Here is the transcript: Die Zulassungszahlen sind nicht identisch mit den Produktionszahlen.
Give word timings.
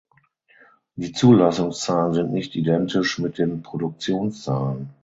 Die 0.95 1.11
Zulassungszahlen 1.11 2.15
sind 2.15 2.33
nicht 2.33 2.55
identisch 2.55 3.19
mit 3.19 3.37
den 3.37 3.61
Produktionszahlen. 3.61 4.89